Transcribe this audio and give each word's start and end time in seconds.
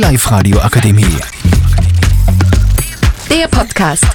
Live-Radio 0.00 0.58
Akademie. 0.60 1.18
Der 3.28 3.46
Podcast. 3.48 4.06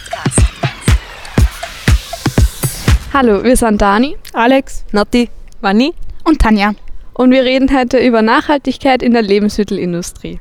Hallo, 3.13 3.43
wir 3.43 3.55
sind 3.55 3.79
Dani 3.79 4.17
Alex, 4.33 4.83
Nati, 4.93 5.29
Vanni. 5.61 5.93
und 6.23 6.41
Tanja. 6.41 6.73
und 7.13 7.29
wir 7.29 7.43
reden 7.43 7.69
heute 7.71 7.99
über 7.99 8.23
Nachhaltigkeit 8.23 9.03
in 9.03 9.13
der 9.13 9.21
Lebensmittelindustrie. 9.21 10.39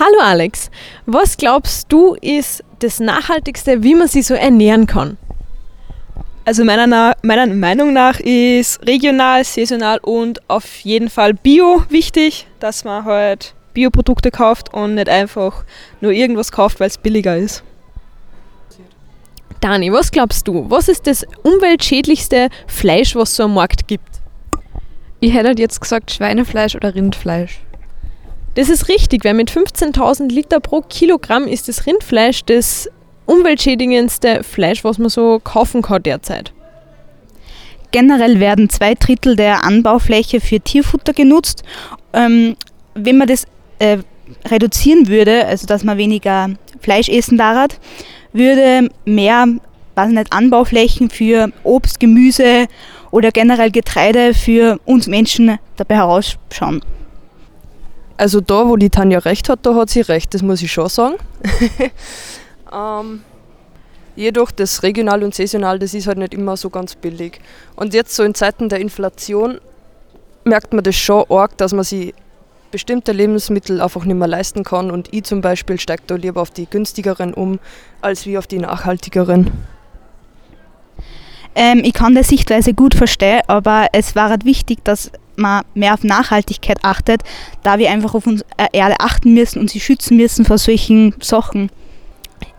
Hallo 0.00 0.18
Alex, 0.20 0.72
was 1.06 1.36
glaubst 1.36 1.92
du 1.92 2.16
ist 2.20 2.64
das 2.80 2.98
Nachhaltigste, 2.98 3.84
wie 3.84 3.94
man 3.94 4.08
sich 4.08 4.26
so 4.26 4.34
ernähren 4.34 4.88
kann? 4.88 5.18
Also 6.46 6.62
meiner, 6.64 7.14
meiner 7.22 7.46
Meinung 7.46 7.94
nach 7.94 8.20
ist 8.20 8.86
regional, 8.86 9.44
saisonal 9.44 9.98
und 9.98 10.48
auf 10.48 10.80
jeden 10.80 11.08
Fall 11.08 11.32
Bio 11.32 11.84
wichtig, 11.88 12.46
dass 12.60 12.84
man 12.84 13.06
halt 13.06 13.54
Bioprodukte 13.72 14.30
kauft 14.30 14.72
und 14.74 14.94
nicht 14.94 15.08
einfach 15.08 15.64
nur 16.02 16.12
irgendwas 16.12 16.52
kauft, 16.52 16.80
weil 16.80 16.88
es 16.88 16.98
billiger 16.98 17.36
ist. 17.36 17.62
Dani, 19.60 19.90
was 19.90 20.10
glaubst 20.10 20.46
du, 20.46 20.66
was 20.68 20.88
ist 20.88 21.06
das 21.06 21.24
umweltschädlichste 21.42 22.50
Fleisch, 22.66 23.16
was 23.16 23.30
es 23.30 23.36
so 23.36 23.44
am 23.44 23.54
Markt 23.54 23.88
gibt? 23.88 24.20
Ich 25.20 25.32
hätte 25.32 25.48
halt 25.48 25.58
jetzt 25.58 25.80
gesagt 25.80 26.10
Schweinefleisch 26.10 26.76
oder 26.76 26.94
Rindfleisch. 26.94 27.60
Das 28.56 28.68
ist 28.68 28.88
richtig, 28.88 29.24
weil 29.24 29.32
mit 29.32 29.50
15.000 29.50 30.28
Liter 30.28 30.60
pro 30.60 30.82
Kilogramm 30.82 31.48
ist 31.48 31.68
das 31.68 31.86
Rindfleisch 31.86 32.44
das 32.44 32.90
umweltschädigendste 33.26 34.42
Fleisch, 34.44 34.84
was 34.84 34.98
man 34.98 35.08
so 35.08 35.40
kaufen 35.40 35.82
kann 35.82 36.02
derzeit. 36.02 36.52
Generell 37.90 38.40
werden 38.40 38.68
zwei 38.70 38.94
Drittel 38.94 39.36
der 39.36 39.64
Anbaufläche 39.64 40.40
für 40.40 40.60
Tierfutter 40.60 41.12
genutzt. 41.12 41.62
Ähm, 42.12 42.56
wenn 42.94 43.18
man 43.18 43.28
das 43.28 43.46
äh, 43.78 43.98
reduzieren 44.46 45.08
würde, 45.08 45.46
also 45.46 45.66
dass 45.66 45.84
man 45.84 45.98
weniger 45.98 46.50
Fleisch 46.80 47.08
essen 47.08 47.38
darf, 47.38 47.78
würde 48.32 48.88
mehr 49.04 49.46
weiß 49.94 50.10
nicht, 50.10 50.32
Anbauflächen 50.32 51.10
für 51.10 51.50
Obst, 51.62 52.00
Gemüse 52.00 52.66
oder 53.10 53.30
generell 53.30 53.70
Getreide 53.70 54.34
für 54.34 54.78
uns 54.84 55.06
Menschen 55.06 55.58
dabei 55.76 55.96
herausschauen. 55.96 56.82
Also 58.16 58.40
da, 58.40 58.68
wo 58.68 58.76
die 58.76 58.90
Tanja 58.90 59.20
recht 59.20 59.48
hat, 59.48 59.60
da 59.62 59.74
hat 59.74 59.90
sie 59.90 60.00
recht, 60.00 60.34
das 60.34 60.42
muss 60.42 60.62
ich 60.62 60.72
schon 60.72 60.88
sagen. 60.88 61.14
ähm, 62.72 63.22
jedoch 64.16 64.50
das 64.50 64.82
regional 64.82 65.22
und 65.22 65.34
saisonal, 65.34 65.78
das 65.78 65.94
ist 65.94 66.06
halt 66.06 66.18
nicht 66.18 66.34
immer 66.34 66.56
so 66.56 66.70
ganz 66.70 66.94
billig. 66.94 67.40
Und 67.76 67.94
jetzt 67.94 68.14
so 68.14 68.22
in 68.22 68.34
Zeiten 68.34 68.68
der 68.68 68.80
Inflation 68.80 69.60
merkt 70.44 70.72
man 70.72 70.84
das 70.84 70.96
schon 70.96 71.24
arg, 71.28 71.56
dass 71.56 71.72
man 71.72 71.84
sich 71.84 72.14
bestimmte 72.70 73.12
Lebensmittel 73.12 73.80
einfach 73.80 74.04
nicht 74.04 74.16
mehr 74.16 74.26
leisten 74.26 74.64
kann 74.64 74.90
und 74.90 75.12
ich 75.12 75.22
zum 75.22 75.40
Beispiel 75.40 75.78
steige 75.78 76.02
da 76.08 76.16
lieber 76.16 76.42
auf 76.42 76.50
die 76.50 76.66
günstigeren 76.66 77.32
um, 77.32 77.60
als 78.00 78.26
wie 78.26 78.36
auf 78.36 78.48
die 78.48 78.58
nachhaltigeren. 78.58 79.52
Ähm, 81.54 81.82
ich 81.84 81.92
kann 81.92 82.16
die 82.16 82.24
Sichtweise 82.24 82.74
gut 82.74 82.94
verstehen, 82.94 83.42
aber 83.46 83.86
es 83.92 84.16
war 84.16 84.28
halt 84.28 84.44
wichtig, 84.44 84.84
dass 84.84 85.12
man 85.36 85.62
mehr 85.74 85.94
auf 85.94 86.02
Nachhaltigkeit 86.02 86.78
achtet, 86.82 87.22
da 87.62 87.78
wir 87.78 87.90
einfach 87.90 88.14
auf 88.14 88.26
unsere 88.26 88.48
Erde 88.72 88.96
achten 88.98 89.34
müssen 89.34 89.60
und 89.60 89.70
sie 89.70 89.80
schützen 89.80 90.16
müssen 90.16 90.44
vor 90.44 90.58
solchen 90.58 91.14
Sachen. 91.20 91.70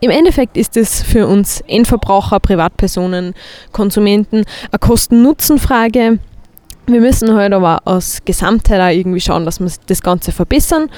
Im 0.01 0.11
Endeffekt 0.11 0.57
ist 0.57 0.77
es 0.77 1.01
für 1.01 1.27
uns 1.27 1.61
Endverbraucher, 1.67 2.39
Privatpersonen, 2.39 3.33
Konsumenten 3.71 4.43
eine 4.71 4.79
Kosten-Nutzen-Frage. 4.79 6.19
Wir 6.87 7.01
müssen 7.01 7.33
halt 7.33 7.51
aber 7.53 7.81
aus 7.85 8.19
Gesamtheit 8.25 8.79
auch 8.79 8.95
irgendwie 8.95 9.19
schauen, 9.19 9.45
dass 9.45 9.59
wir 9.59 9.71
das 9.87 10.03
Ganze 10.03 10.31
verbessern. 10.31 10.91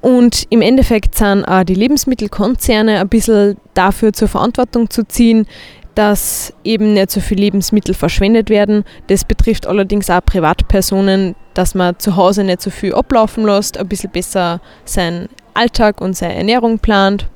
Und 0.00 0.46
im 0.48 0.62
Endeffekt 0.62 1.16
sind 1.16 1.44
auch 1.44 1.64
die 1.64 1.74
Lebensmittelkonzerne 1.74 3.00
ein 3.00 3.08
bisschen 3.08 3.58
dafür 3.74 4.14
zur 4.14 4.28
Verantwortung 4.28 4.88
zu 4.88 5.06
ziehen, 5.06 5.46
dass 5.94 6.52
eben 6.64 6.94
nicht 6.94 7.10
so 7.10 7.20
viel 7.20 7.38
Lebensmittel 7.38 7.94
verschwendet 7.94 8.48
werden. 8.48 8.84
Das 9.08 9.24
betrifft 9.24 9.66
allerdings 9.66 10.08
auch 10.08 10.24
Privatpersonen, 10.24 11.34
dass 11.52 11.74
man 11.74 11.98
zu 11.98 12.16
Hause 12.16 12.44
nicht 12.44 12.62
so 12.62 12.70
viel 12.70 12.94
ablaufen 12.94 13.44
lässt, 13.44 13.76
ein 13.78 13.88
bisschen 13.88 14.10
besser 14.10 14.60
seinen 14.86 15.28
Alltag 15.52 16.00
und 16.00 16.16
seine 16.16 16.36
Ernährung 16.36 16.78
plant. 16.78 17.26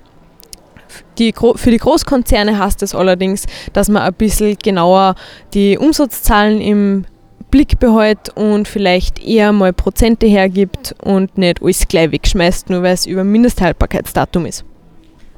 Die, 1.18 1.32
für 1.32 1.70
die 1.70 1.78
Großkonzerne 1.78 2.58
heißt 2.58 2.82
es 2.82 2.94
allerdings, 2.94 3.46
dass 3.72 3.88
man 3.88 4.02
ein 4.02 4.14
bisschen 4.14 4.56
genauer 4.62 5.14
die 5.54 5.78
Umsatzzahlen 5.78 6.60
im 6.60 7.04
Blick 7.50 7.78
behält 7.78 8.30
und 8.36 8.68
vielleicht 8.68 9.24
eher 9.24 9.52
mal 9.52 9.72
Prozente 9.72 10.26
hergibt 10.26 10.94
und 11.02 11.38
nicht 11.38 11.62
alles 11.62 11.88
gleich 11.88 12.12
wegschmeißt, 12.12 12.70
nur 12.70 12.82
weil 12.82 12.94
es 12.94 13.06
über 13.06 13.24
Mindesthaltbarkeitsdatum 13.24 14.46
ist. 14.46 14.64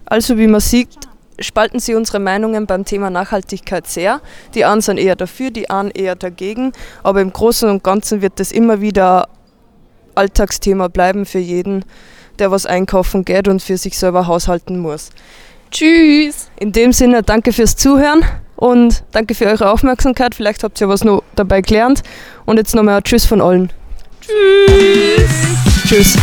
Also 0.06 0.36
wie 0.38 0.48
man 0.48 0.60
sieht, 0.60 0.88
spalten 1.38 1.78
sie 1.78 1.94
unsere 1.94 2.18
Meinungen 2.18 2.66
beim 2.66 2.84
Thema 2.84 3.10
Nachhaltigkeit 3.10 3.86
sehr. 3.86 4.20
Die 4.54 4.64
einen 4.64 4.80
sind 4.80 4.98
eher 4.98 5.16
dafür, 5.16 5.50
die 5.50 5.70
anderen 5.70 5.90
eher 5.90 6.16
dagegen. 6.16 6.72
Aber 7.02 7.20
im 7.20 7.32
Großen 7.32 7.68
und 7.70 7.82
Ganzen 7.82 8.20
wird 8.20 8.40
das 8.40 8.52
immer 8.52 8.80
wieder 8.80 9.28
Alltagsthema 10.14 10.88
bleiben 10.88 11.24
für 11.24 11.38
jeden, 11.38 11.84
der 12.40 12.50
was 12.50 12.66
einkaufen 12.66 13.24
geht 13.24 13.46
und 13.48 13.62
für 13.62 13.76
sich 13.76 13.98
selber 13.98 14.26
haushalten 14.26 14.78
muss. 14.78 15.10
Tschüss! 15.70 16.50
In 16.58 16.72
dem 16.72 16.92
Sinne, 16.92 17.22
danke 17.22 17.52
fürs 17.52 17.76
Zuhören 17.76 18.24
und 18.56 19.04
danke 19.12 19.34
für 19.34 19.46
eure 19.46 19.70
Aufmerksamkeit. 19.70 20.34
Vielleicht 20.34 20.64
habt 20.64 20.80
ihr 20.80 20.88
was 20.88 21.04
noch 21.04 21.22
dabei 21.36 21.60
gelernt. 21.60 22.02
Und 22.44 22.56
jetzt 22.56 22.74
nochmal 22.74 22.96
ein 22.96 23.04
Tschüss 23.04 23.24
von 23.24 23.40
allen. 23.40 23.72
Tschüss! 24.20 25.30
Tschüss. 25.86 26.16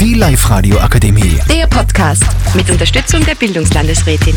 Die 0.00 0.14
Live-Radio 0.14 0.78
Akademie. 0.78 1.38
Der 1.48 1.66
Podcast 1.66 2.24
mit 2.54 2.68
Unterstützung 2.68 3.24
der 3.24 3.36
Bildungslandesrätin. 3.36 4.34